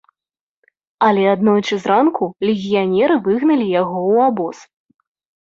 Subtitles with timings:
[1.07, 4.57] Але аднойчы зранку легіянеры выгналі яго ў абоз.